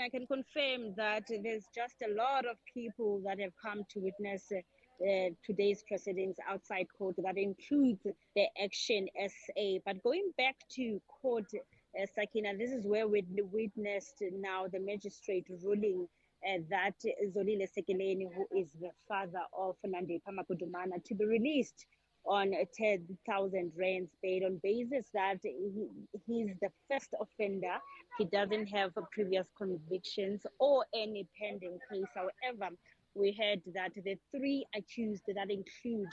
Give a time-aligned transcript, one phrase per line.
[0.00, 4.50] I can confirm that there's just a lot of people that have come to witness
[4.52, 8.00] uh, today's proceedings outside court that includes
[8.34, 9.78] the Action SA.
[9.84, 15.46] But going back to court, uh, Sakina, this is where we witnessed now the magistrate
[15.62, 16.06] ruling
[16.48, 16.94] uh, that
[17.34, 21.86] Zolile Sekeleni, who is the father of Nandipha Makudumana, to be released
[22.26, 25.88] on 10,000 rands paid on basis that he,
[26.26, 27.76] he's the first offender.
[28.18, 32.04] He doesn't have previous convictions or any pending case.
[32.14, 32.74] However,
[33.14, 36.08] we heard that the three accused that include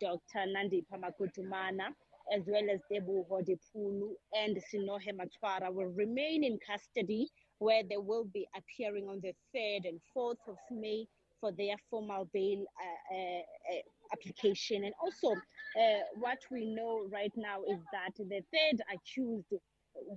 [0.00, 0.46] Dr.
[0.48, 1.88] Nandipha Makudumana,
[2.34, 8.24] as well as Debu Hodipulu and Sinohe Matwara will remain in custody where they will
[8.24, 11.06] be appearing on the 3rd and 4th of May
[11.40, 13.40] for their formal bail uh, uh,
[13.72, 14.84] uh application.
[14.84, 19.52] And also, uh, what we know right now is that the third accused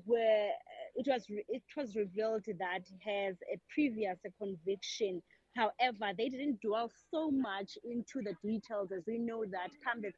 [0.06, 5.22] were uh, it was it was revealed that has a previous conviction
[5.56, 10.12] However, they didn't dwell so much into the details as we know that come the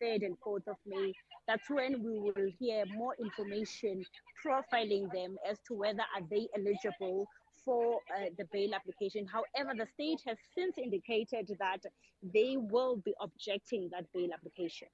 [0.00, 1.14] third and fourth of May,
[1.48, 4.04] that's when we will hear more information
[4.44, 7.26] profiling them as to whether are they eligible
[7.64, 9.26] for uh, the bail application.
[9.26, 11.80] However, the state has since indicated that
[12.22, 14.88] they will be objecting that bail application.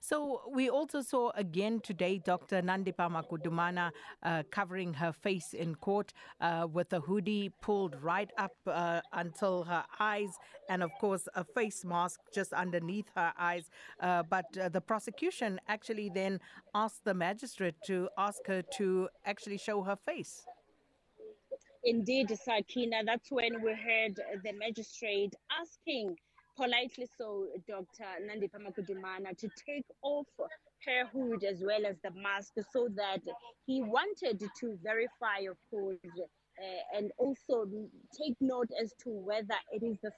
[0.00, 2.62] So we also saw again today Dr.
[2.62, 3.90] Nandipha Makudumana
[4.22, 9.64] uh, covering her face in court uh, with a hoodie pulled right up uh, until
[9.64, 10.30] her eyes,
[10.68, 13.70] and of course a face mask just underneath her eyes.
[14.00, 16.40] Uh, but uh, the prosecution actually then
[16.74, 20.44] asked the magistrate to ask her to actually show her face.
[21.84, 26.16] Indeed, Sakina, that's when we heard the magistrate asking,
[26.56, 28.04] politely so, Dr.
[28.22, 30.26] Nandipha Makudumana, to take off
[30.86, 33.20] her hood as well as the mask so that
[33.66, 37.66] he wanted to verify, of course, uh, and also
[38.18, 40.12] take note as to whether it is the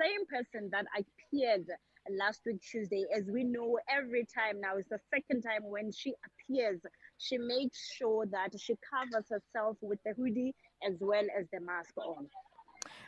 [0.00, 1.66] same person that appeared
[2.10, 3.04] last week Tuesday.
[3.14, 6.80] As we know, every time now is the second time when she appears,
[7.18, 10.54] she makes sure that she covers herself with the hoodie
[10.86, 12.26] as well as the mask on.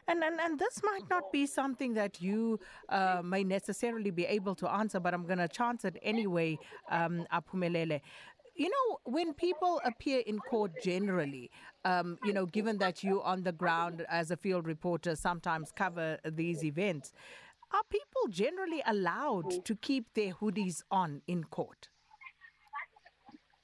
[0.08, 4.54] And, and and this might not be something that you uh, may necessarily be able
[4.56, 6.58] to answer, but I'm going to chance it anyway,
[6.90, 8.00] um, Aphumelele.
[8.54, 11.50] You know, when people appear in court generally,
[11.84, 16.18] um, you know, given that you on the ground as a field reporter sometimes cover
[16.24, 17.12] these events,
[17.76, 21.88] are people generally allowed to keep their hoodies on in court?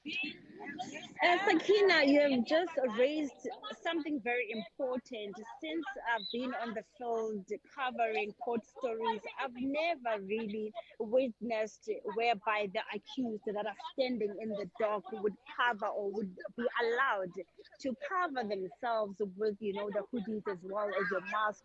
[0.05, 3.47] Uh, Sakina, you have just raised
[3.81, 5.33] something very important.
[5.61, 12.81] Since I've been on the field covering court stories, I've never really witnessed whereby the
[12.93, 17.33] accused that are standing in the dock would cover or would be allowed
[17.81, 21.63] to cover themselves with, you know, the hoodies as well as your mask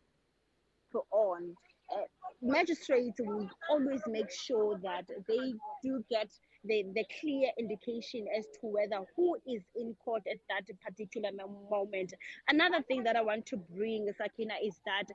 [1.11, 1.55] on.
[1.91, 2.03] Uh,
[2.43, 6.29] magistrates will always make sure that they do get
[6.65, 11.31] the, the clear indication as to whether who is in court at that particular
[11.71, 12.13] moment.
[12.49, 15.09] Another thing that I want to bring, Sakina, is that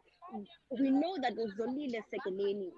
[0.79, 2.69] we know that Zolile Sekeleni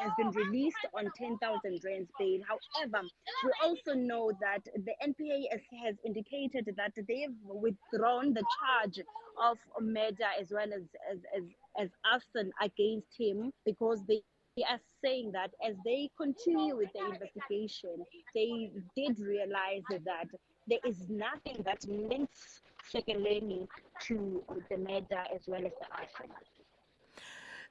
[0.00, 2.40] has been released on 10,000 rands bail.
[2.48, 3.06] However,
[3.44, 5.42] we also know that the NPA
[5.84, 9.00] has indicated that they've withdrawn the charge
[9.42, 11.42] of murder as well as, as, as,
[11.78, 14.22] as arson against him because they
[14.68, 20.28] are saying that as they continue with the investigation, they did realize that
[20.68, 22.60] there is nothing that links
[22.92, 23.66] Sekeleni
[24.02, 26.30] to the murder as well as the arson.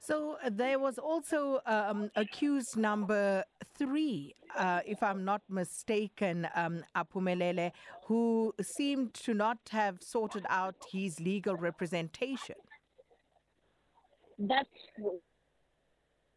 [0.00, 3.44] So uh, there was also um, accused number
[3.78, 7.70] three, uh, if I'm not mistaken, um, Aphumelele,
[8.06, 12.56] who seemed to not have sorted out his legal representation.
[14.48, 14.68] That's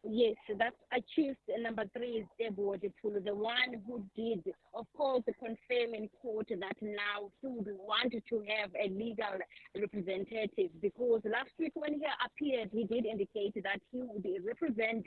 [0.08, 1.38] Yes, that's accused.
[1.58, 4.40] Number three is Deborah Depulu, the one who did,
[4.72, 9.34] of course, confirm in court that now he would want to have a legal
[9.74, 15.06] representative because last week when he appeared, he did indicate that he would represent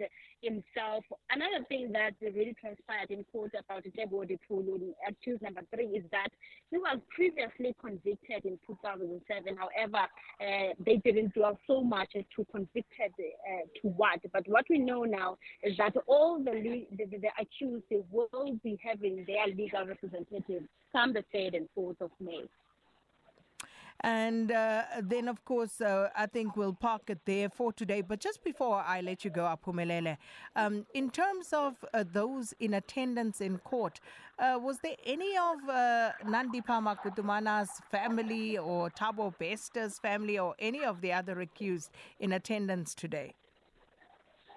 [0.50, 1.04] himself.
[1.30, 6.30] Another thing that really transpired in court about Deborah Depulu, accused number three, is that
[6.72, 9.58] he was previously convicted in 2007.
[9.58, 10.06] However,
[10.42, 15.04] uh, they didn't dwell so much to convicted uh, to what, but what we know
[15.04, 21.14] now is that all the, the, the accused will be having their legal representative come
[21.14, 22.44] the 3rd and 4th of May.
[24.02, 28.02] And uh, then, of course, uh, I think we'll park it there for today.
[28.02, 30.18] But just before I let you go, Apumelele,
[30.56, 34.00] um, in terms of uh, those in attendance in court,
[34.38, 40.86] uh, was there any of uh, Nandipa Makutumana's family or Tabo Besta's family or any
[40.86, 41.92] of the other accused
[42.22, 43.34] in attendance today?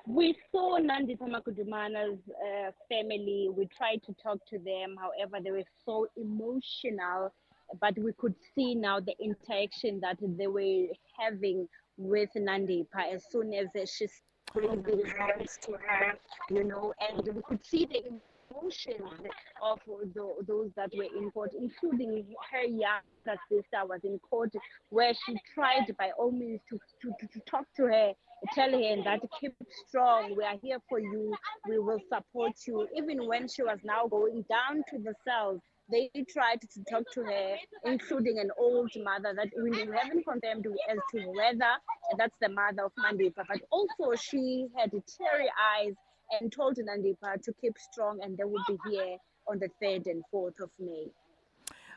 [0.06, 3.48] We saw Nandi Pamakudumana's uh, family.
[3.56, 4.96] We tried to talk to them.
[4.98, 7.32] However, they were so emotional.
[7.80, 10.86] But we could see now the interaction that they were
[11.18, 14.06] having with Nandipa as soon as she
[14.52, 16.14] brings the hands to her,
[16.50, 18.02] you know, and we could see the
[18.50, 19.30] emotions
[19.62, 24.52] of the, those that were in court, including her younger sister was in court,
[24.90, 28.12] where she tried by all means to, to, to, to talk to her,
[28.54, 29.54] tell her that keep
[29.86, 31.34] strong, we are here for you,
[31.68, 32.86] we will support you.
[32.96, 35.60] Even when she was now going down to the cells,
[35.92, 40.98] they tried to talk to her, including an old mother that we haven't confirmed as
[41.12, 41.72] to whether
[42.18, 45.94] that's the mother of Nandipa, but also she had teary eyes
[46.40, 49.16] and told Nandipa to keep strong and they would be here
[49.46, 51.06] on the 3rd and 4th of May.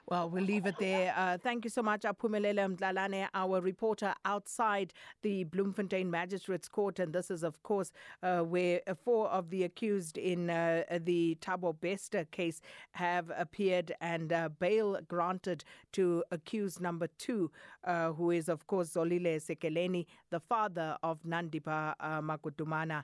[0.07, 1.15] Well, we'll leave it there.
[1.17, 4.93] Uh, thank you so much, Apumelele Mdlalane, our reporter outside
[5.23, 6.99] the Bloemfontein Magistrates Court.
[6.99, 7.91] And this is, of course,
[8.21, 12.61] uh, where four of the accused in uh, the Tabo Bester case
[12.91, 15.63] have appeared and uh, bail granted
[15.93, 17.49] to accused number two,
[17.83, 23.03] uh, who is, of course, Zolile Sekeleni, the father of Nandipa uh, Makutumana.